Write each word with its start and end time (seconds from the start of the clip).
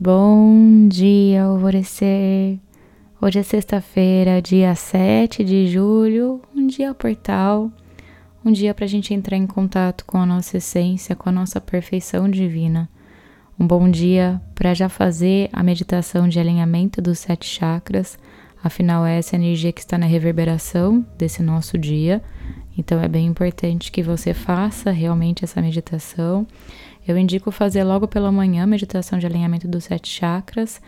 Bom 0.00 0.88
dia, 0.88 1.44
alvorecer. 1.44 2.58
Hoje 3.22 3.38
é 3.38 3.42
sexta-feira, 3.44 4.42
dia 4.42 4.74
7 4.74 5.44
de 5.44 5.68
julho, 5.68 6.42
um 6.52 6.66
dia 6.66 6.92
portal, 6.92 7.70
um 8.44 8.50
dia 8.50 8.74
para 8.74 8.86
a 8.86 8.88
gente 8.88 9.14
entrar 9.14 9.36
em 9.36 9.46
contato 9.46 10.04
com 10.04 10.18
a 10.18 10.26
nossa 10.26 10.56
essência, 10.56 11.14
com 11.14 11.28
a 11.28 11.32
nossa 11.32 11.60
perfeição 11.60 12.28
divina. 12.28 12.90
Um 13.58 13.64
bom 13.68 13.88
dia 13.88 14.42
para 14.52 14.74
já 14.74 14.88
fazer 14.88 15.48
a 15.52 15.62
meditação 15.62 16.26
de 16.28 16.40
alinhamento 16.40 17.00
dos 17.00 17.20
sete 17.20 17.46
chakras, 17.46 18.18
afinal, 18.64 19.06
é 19.06 19.16
essa 19.16 19.36
energia 19.36 19.72
que 19.72 19.80
está 19.80 19.96
na 19.96 20.06
reverberação 20.06 21.06
desse 21.16 21.40
nosso 21.40 21.78
dia. 21.78 22.20
Então, 22.76 23.00
é 23.00 23.08
bem 23.08 23.26
importante 23.26 23.92
que 23.92 24.02
você 24.02 24.34
faça 24.34 24.90
realmente 24.90 25.44
essa 25.44 25.62
meditação. 25.62 26.46
Eu 27.06 27.16
indico 27.16 27.50
fazer 27.50 27.84
logo 27.84 28.08
pela 28.08 28.32
manhã 28.32 28.66
meditação 28.66 29.18
de 29.18 29.26
alinhamento 29.26 29.68
dos 29.68 29.84
sete 29.84 30.08
chakras 30.08 30.80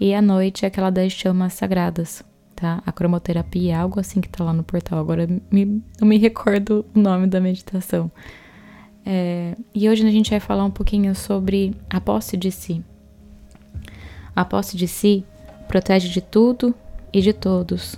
e 0.00 0.14
à 0.14 0.22
noite 0.22 0.64
aquela 0.64 0.90
das 0.90 1.12
chamas 1.12 1.52
sagradas, 1.54 2.24
tá? 2.56 2.82
A 2.86 2.92
cromoterapia 2.92 3.72
é 3.72 3.76
algo 3.76 4.00
assim 4.00 4.20
que 4.20 4.28
tá 4.28 4.42
lá 4.42 4.52
no 4.52 4.62
portal. 4.62 4.98
Agora 4.98 5.28
me, 5.50 5.82
não 6.00 6.08
me 6.08 6.16
recordo 6.16 6.84
o 6.94 6.98
nome 6.98 7.26
da 7.26 7.40
meditação. 7.40 8.10
É, 9.04 9.54
e 9.74 9.88
hoje 9.88 10.06
a 10.06 10.10
gente 10.10 10.30
vai 10.30 10.40
falar 10.40 10.64
um 10.64 10.70
pouquinho 10.70 11.14
sobre 11.14 11.76
a 11.90 12.00
posse 12.00 12.36
de 12.36 12.50
si. 12.50 12.82
A 14.34 14.44
posse 14.44 14.76
de 14.76 14.88
si 14.88 15.24
protege 15.68 16.08
de 16.08 16.20
tudo 16.20 16.74
e 17.12 17.20
de 17.20 17.32
todos, 17.32 17.96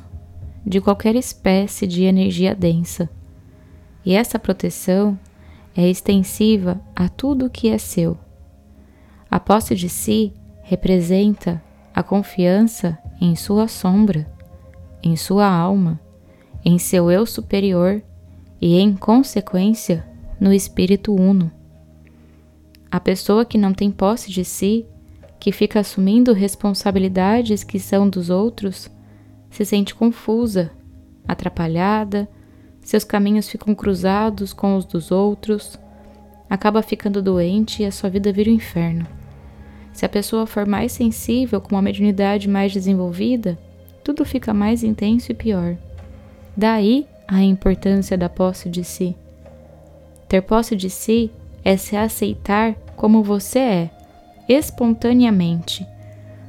de 0.67 0.81
qualquer 0.81 1.15
espécie 1.15 1.87
de 1.87 2.03
energia 2.03 2.55
densa. 2.55 3.09
E 4.07 4.15
essa 4.15 4.39
proteção 4.39 5.19
é 5.77 5.91
extensiva 5.91 6.81
a 6.95 7.09
tudo 7.09 7.47
o 7.47 7.51
que 7.51 7.69
é 7.69 7.77
seu. 7.77 8.17
A 9.29 9.41
posse 9.41 9.75
de 9.75 9.89
si 9.89 10.33
representa 10.63 11.61
a 11.93 12.05
confiança 12.05 12.97
em 13.21 13.35
sua 13.35 13.67
sombra, 13.67 14.31
em 15.03 15.17
sua 15.17 15.49
alma, 15.49 16.01
em 16.65 16.79
seu 16.79 17.11
eu 17.11 17.27
superior 17.27 18.01
e, 18.61 18.79
em 18.79 18.95
consequência, 18.95 20.07
no 20.39 20.53
espírito 20.53 21.13
uno. 21.13 21.51
A 22.89 23.01
pessoa 23.01 23.45
que 23.45 23.59
não 23.59 23.75
tem 23.75 23.91
posse 23.91 24.31
de 24.31 24.45
si, 24.45 24.87
que 25.41 25.51
fica 25.51 25.81
assumindo 25.81 26.33
responsabilidades 26.33 27.65
que 27.65 27.81
são 27.81 28.09
dos 28.09 28.31
outros, 28.31 28.89
se 29.51 29.65
sente 29.65 29.97
confusa, 29.97 30.71
atrapalhada, 31.27 32.29
seus 32.87 33.03
caminhos 33.03 33.49
ficam 33.49 33.75
cruzados 33.75 34.53
com 34.53 34.77
os 34.77 34.85
dos 34.85 35.11
outros, 35.11 35.77
acaba 36.49 36.83
ficando 36.83 37.21
doente 37.21 37.83
e 37.83 37.85
a 37.85 37.91
sua 37.91 38.09
vida 38.09 38.33
vira 38.33 38.49
um 38.49 38.55
inferno. 38.55 39.05
Se 39.93 40.07
a 40.07 40.09
pessoa 40.09 40.47
for 40.47 40.65
mais 40.65 40.93
sensível, 40.93 41.61
com 41.61 41.75
uma 41.75 41.83
mediunidade 41.83 42.49
mais 42.49 42.73
desenvolvida, 42.73 43.59
tudo 44.05 44.25
fica 44.25 44.55
mais 44.55 44.85
intenso 44.85 45.33
e 45.33 45.35
pior. 45.35 45.77
Daí 46.57 47.09
a 47.27 47.43
importância 47.43 48.17
da 48.17 48.29
posse 48.29 48.69
de 48.69 48.85
si. 48.85 49.17
Ter 50.29 50.43
posse 50.43 50.77
de 50.77 50.89
si 50.89 51.29
é 51.65 51.77
se 51.77 51.97
aceitar 51.97 52.75
como 52.95 53.21
você 53.21 53.59
é, 53.59 53.91
espontaneamente. 54.49 55.85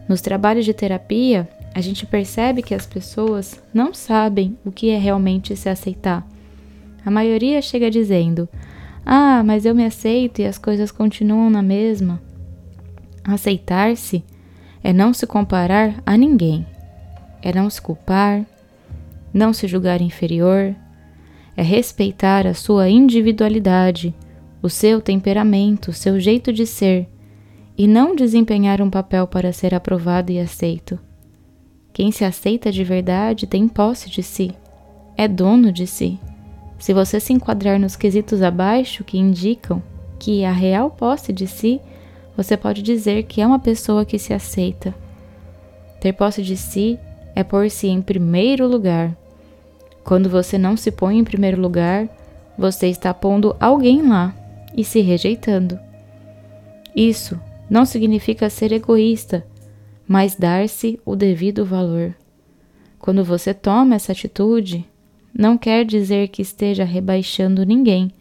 Nos 0.07 0.21
trabalhos 0.21 0.65
de 0.65 0.73
terapia, 0.75 1.49
a 1.77 1.79
gente 1.79 2.07
percebe 2.07 2.63
que 2.63 2.73
as 2.73 2.87
pessoas 2.87 3.61
não 3.71 3.93
sabem 3.93 4.57
o 4.65 4.71
que 4.71 4.89
é 4.89 4.97
realmente 4.97 5.55
se 5.55 5.69
aceitar. 5.69 6.27
A 7.05 7.11
maioria 7.11 7.61
chega 7.61 7.91
dizendo: 7.91 8.49
Ah, 9.05 9.43
mas 9.45 9.63
eu 9.63 9.75
me 9.75 9.85
aceito 9.85 10.41
e 10.41 10.45
as 10.45 10.57
coisas 10.57 10.91
continuam 10.91 11.51
na 11.51 11.61
mesma. 11.61 12.19
Aceitar-se 13.23 14.23
é 14.83 14.91
não 14.91 15.13
se 15.13 15.27
comparar 15.27 16.01
a 16.03 16.17
ninguém, 16.17 16.65
é 17.43 17.53
não 17.53 17.69
se 17.69 17.79
culpar, 17.79 18.43
não 19.31 19.53
se 19.53 19.67
julgar 19.67 20.01
inferior, 20.01 20.75
é 21.55 21.61
respeitar 21.61 22.47
a 22.47 22.55
sua 22.55 22.89
individualidade, 22.89 24.15
o 24.63 24.67
seu 24.69 24.99
temperamento, 24.99 25.91
o 25.91 25.93
seu 25.93 26.19
jeito 26.19 26.51
de 26.51 26.65
ser, 26.65 27.07
e 27.77 27.85
não 27.85 28.15
desempenhar 28.15 28.81
um 28.81 28.89
papel 28.89 29.27
para 29.27 29.53
ser 29.53 29.75
aprovado 29.75 30.31
e 30.31 30.39
aceito. 30.39 30.99
Quem 31.97 32.11
se 32.11 32.23
aceita 32.23 32.71
de 32.71 32.83
verdade 32.83 33.47
tem 33.47 33.67
posse 33.67 34.07
de 34.07 34.21
si, 34.21 34.51
é 35.17 35.27
dono 35.27 35.71
de 35.71 35.87
si. 35.87 36.19
Se 36.77 36.93
você 36.93 37.19
se 37.19 37.33
enquadrar 37.33 37.79
nos 37.79 37.95
quesitos 37.95 38.43
abaixo 38.43 39.03
que 39.03 39.17
indicam 39.17 39.81
que 40.19 40.45
a 40.45 40.51
real 40.51 40.91
posse 40.91 41.33
de 41.33 41.47
si, 41.47 41.81
você 42.35 42.55
pode 42.55 42.83
dizer 42.83 43.23
que 43.23 43.41
é 43.41 43.47
uma 43.47 43.57
pessoa 43.57 44.05
que 44.05 44.19
se 44.19 44.31
aceita. 44.31 44.93
Ter 45.99 46.13
posse 46.13 46.43
de 46.43 46.55
si 46.55 46.99
é 47.33 47.43
pôr-se 47.43 47.87
em 47.87 47.99
primeiro 47.99 48.67
lugar. 48.67 49.17
Quando 50.03 50.29
você 50.29 50.55
não 50.55 50.77
se 50.77 50.91
põe 50.91 51.17
em 51.17 51.23
primeiro 51.23 51.59
lugar, 51.59 52.07
você 52.55 52.85
está 52.89 53.11
pondo 53.11 53.55
alguém 53.59 54.07
lá 54.07 54.35
e 54.77 54.83
se 54.83 55.01
rejeitando. 55.01 55.79
Isso 56.95 57.41
não 57.67 57.85
significa 57.85 58.51
ser 58.51 58.71
egoísta 58.71 59.43
mas 60.07 60.35
dar-se 60.35 60.99
o 61.05 61.15
devido 61.15 61.65
valor. 61.65 62.15
Quando 62.97 63.23
você 63.23 63.53
toma 63.53 63.95
essa 63.95 64.11
atitude, 64.11 64.85
não 65.33 65.57
quer 65.57 65.85
dizer 65.85 66.29
que 66.29 66.41
esteja 66.41 66.83
rebaixando 66.83 67.65
ninguém 67.65 68.11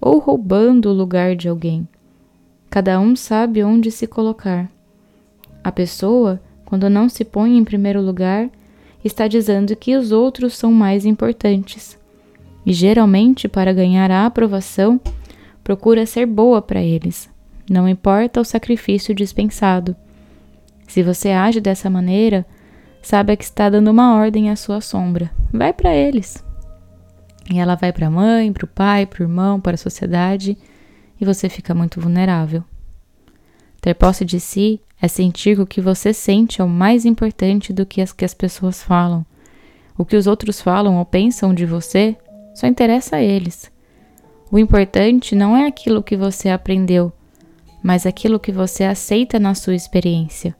ou 0.00 0.18
roubando 0.18 0.88
o 0.88 0.92
lugar 0.92 1.36
de 1.36 1.48
alguém. 1.48 1.86
Cada 2.70 2.98
um 2.98 3.14
sabe 3.14 3.62
onde 3.62 3.90
se 3.90 4.06
colocar. 4.06 4.70
A 5.62 5.70
pessoa, 5.70 6.40
quando 6.64 6.88
não 6.88 7.08
se 7.08 7.24
põe 7.24 7.56
em 7.56 7.64
primeiro 7.64 8.00
lugar, 8.00 8.50
está 9.04 9.28
dizendo 9.28 9.74
que 9.76 9.96
os 9.96 10.12
outros 10.12 10.56
são 10.56 10.72
mais 10.72 11.04
importantes. 11.04 11.98
E 12.64 12.72
geralmente, 12.72 13.48
para 13.48 13.72
ganhar 13.72 14.10
a 14.10 14.26
aprovação, 14.26 15.00
procura 15.62 16.06
ser 16.06 16.26
boa 16.26 16.60
para 16.60 16.82
eles, 16.82 17.28
não 17.70 17.88
importa 17.88 18.40
o 18.40 18.44
sacrifício 18.44 19.14
dispensado. 19.14 19.96
Se 20.88 21.02
você 21.02 21.30
age 21.30 21.60
dessa 21.60 21.90
maneira, 21.90 22.46
saiba 23.02 23.36
que 23.36 23.44
está 23.44 23.68
dando 23.68 23.90
uma 23.90 24.16
ordem 24.16 24.50
à 24.50 24.56
sua 24.56 24.80
sombra. 24.80 25.30
Vai 25.52 25.72
para 25.72 25.94
eles. 25.94 26.42
E 27.50 27.58
ela 27.58 27.74
vai 27.74 27.92
para 27.92 28.06
a 28.06 28.10
mãe, 28.10 28.52
para 28.52 28.64
o 28.64 28.68
pai, 28.68 29.04
para 29.04 29.20
o 29.20 29.24
irmão, 29.24 29.60
para 29.60 29.74
a 29.74 29.78
sociedade, 29.78 30.56
e 31.20 31.24
você 31.24 31.48
fica 31.48 31.74
muito 31.74 32.00
vulnerável. 32.00 32.64
Ter 33.82 33.94
posse 33.94 34.24
de 34.24 34.40
si 34.40 34.80
é 35.00 35.06
sentir 35.06 35.56
que 35.56 35.62
o 35.62 35.66
que 35.66 35.80
você 35.80 36.12
sente 36.12 36.60
é 36.60 36.64
o 36.64 36.68
mais 36.68 37.04
importante 37.04 37.72
do 37.72 37.84
que 37.84 38.00
as 38.00 38.12
que 38.12 38.24
as 38.24 38.34
pessoas 38.34 38.82
falam. 38.82 39.24
O 39.96 40.06
que 40.06 40.16
os 40.16 40.26
outros 40.26 40.60
falam 40.60 40.96
ou 40.96 41.04
pensam 41.04 41.52
de 41.52 41.66
você 41.66 42.16
só 42.54 42.66
interessa 42.66 43.16
a 43.16 43.22
eles. 43.22 43.70
O 44.50 44.58
importante 44.58 45.34
não 45.34 45.54
é 45.54 45.66
aquilo 45.66 46.02
que 46.02 46.16
você 46.16 46.48
aprendeu, 46.48 47.12
mas 47.82 48.06
aquilo 48.06 48.40
que 48.40 48.50
você 48.50 48.84
aceita 48.84 49.38
na 49.38 49.54
sua 49.54 49.74
experiência 49.74 50.56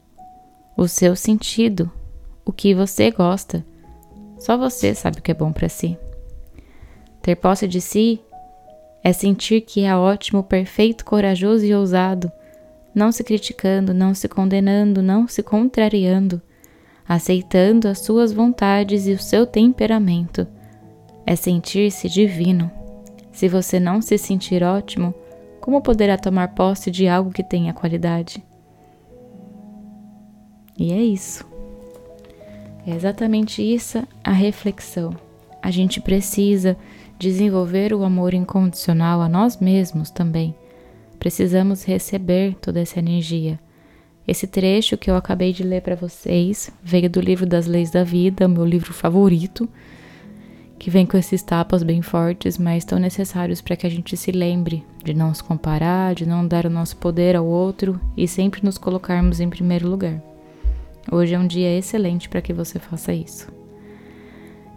o 0.79 0.87
seu 0.87 1.17
sentido, 1.17 1.91
o 2.45 2.53
que 2.53 2.73
você 2.73 3.11
gosta. 3.11 3.67
Só 4.39 4.57
você 4.57 4.95
sabe 4.95 5.19
o 5.19 5.23
que 5.23 5.33
é 5.33 5.35
bom 5.35 5.53
para 5.53 5.69
si. 5.69 5.99
Ter 7.21 7.35
posse 7.35 7.67
de 7.67 7.81
si 7.81 8.21
é 9.03 9.13
sentir 9.13 9.63
que 9.63 9.83
é 9.83 9.97
ótimo, 9.97 10.45
perfeito, 10.45 11.05
corajoso 11.05 11.65
e 11.65 11.75
ousado, 11.75 12.31
não 12.95 13.11
se 13.11 13.25
criticando, 13.25 13.93
não 13.93 14.15
se 14.15 14.29
condenando, 14.29 15.03
não 15.03 15.27
se 15.27 15.43
contrariando, 15.43 16.41
aceitando 17.09 17.89
as 17.89 17.99
suas 17.99 18.33
vontades 18.33 19.09
e 19.09 19.13
o 19.13 19.19
seu 19.19 19.45
temperamento. 19.45 20.47
É 21.27 21.35
sentir-se 21.35 22.09
divino. 22.09 22.71
Se 23.33 23.49
você 23.49 23.81
não 23.81 24.01
se 24.01 24.17
sentir 24.17 24.63
ótimo, 24.63 25.13
como 25.61 25.83
poderá 25.83 26.17
tomar 26.17 26.55
posse 26.55 26.89
de 26.89 27.09
algo 27.09 27.33
que 27.33 27.43
tenha 27.43 27.75
qualidade? 27.75 28.47
E 30.79 30.93
é 30.93 31.03
isso. 31.03 31.45
É 32.87 32.95
exatamente 32.95 33.61
isso 33.61 34.03
a 34.23 34.33
reflexão. 34.33 35.15
A 35.61 35.71
gente 35.71 36.01
precisa 36.01 36.77
desenvolver 37.19 37.93
o 37.93 38.05
amor 38.05 38.33
incondicional 38.33 39.21
a 39.21 39.29
nós 39.29 39.59
mesmos 39.59 40.09
também. 40.09 40.55
Precisamos 41.19 41.85
receber 41.85 42.55
toda 42.61 42.81
essa 42.81 43.01
energia. 43.01 43.59
Esse 44.27 44.47
trecho 44.47 44.97
que 44.97 45.11
eu 45.11 45.17
acabei 45.17 45.53
de 45.53 45.65
ler 45.65 45.83
para 45.83 45.97
vocês 45.97 46.71
veio 46.83 47.11
do 47.11 47.21
livro 47.21 47.45
das 47.45 47.67
Leis 47.67 47.91
da 47.91 48.05
Vida, 48.05 48.47
meu 48.47 48.65
livro 48.65 48.93
favorito, 48.93 49.69
que 50.79 50.91
vem 50.91 51.05
com 51.05 51.17
esses 51.17 51.43
tapas 51.43 51.83
bem 51.83 52.03
fortes, 52.03 52.57
mas 52.57 52.85
tão 52.85 52.99
necessários 52.99 53.61
para 53.61 53.75
que 53.75 53.87
a 53.87 53.91
gente 53.91 54.17
se 54.17 54.31
lembre 54.31 54.85
de 55.03 55.13
não 55.13 55.35
se 55.35 55.43
comparar, 55.43 56.15
de 56.15 56.25
não 56.25 56.47
dar 56.47 56.67
o 56.67 56.71
nosso 56.71 56.97
poder 56.99 57.35
ao 57.35 57.47
outro 57.47 58.01
e 58.17 58.29
sempre 58.29 58.63
nos 58.63 58.79
colocarmos 58.79 59.41
em 59.41 59.51
primeiro 59.51 59.89
lugar. 59.89 60.28
Hoje 61.11 61.35
é 61.35 61.39
um 61.39 61.47
dia 61.47 61.77
excelente 61.77 62.29
para 62.29 62.43
que 62.43 62.53
você 62.53 62.79
faça 62.79 63.13
isso. 63.13 63.51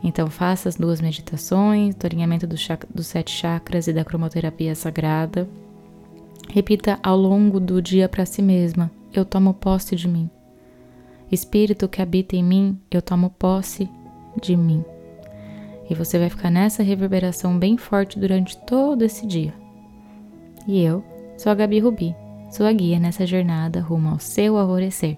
Então, 0.03 0.29
faça 0.29 0.69
as 0.69 0.75
duas 0.75 1.01
meditações, 1.01 1.93
do 1.93 2.05
alinhamento 2.05 2.47
do 2.47 2.55
dos 2.93 3.07
sete 3.07 3.31
chakras 3.31 3.87
e 3.87 3.93
da 3.93 4.03
cromoterapia 4.03 4.73
sagrada. 4.73 5.47
Repita 6.49 6.99
ao 7.03 7.17
longo 7.17 7.59
do 7.59 7.81
dia 7.81 8.09
para 8.09 8.25
si 8.25 8.41
mesma: 8.41 8.89
eu 9.13 9.25
tomo 9.25 9.53
posse 9.53 9.95
de 9.95 10.07
mim. 10.07 10.29
Espírito 11.31 11.87
que 11.87 12.01
habita 12.01 12.35
em 12.35 12.43
mim, 12.43 12.79
eu 12.89 13.01
tomo 13.01 13.29
posse 13.29 13.89
de 14.41 14.55
mim. 14.55 14.83
E 15.89 15.93
você 15.93 16.17
vai 16.17 16.29
ficar 16.29 16.49
nessa 16.49 16.81
reverberação 16.81 17.57
bem 17.57 17.77
forte 17.77 18.17
durante 18.17 18.57
todo 18.65 19.03
esse 19.03 19.27
dia. 19.27 19.53
E 20.67 20.81
eu 20.81 21.03
sou 21.37 21.51
a 21.51 21.55
Gabi 21.55 21.79
Rubi, 21.79 22.15
sua 22.49 22.71
guia 22.71 22.99
nessa 22.99 23.25
jornada 23.25 23.81
rumo 23.81 24.09
ao 24.09 24.19
seu 24.19 24.57
alvorecer. 24.57 25.17